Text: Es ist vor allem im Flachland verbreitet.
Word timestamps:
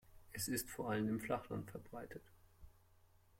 Es 0.31 0.47
ist 0.47 0.67
vor 0.67 0.89
allem 0.89 1.07
im 1.09 1.19
Flachland 1.19 1.69
verbreitet. 1.69 2.23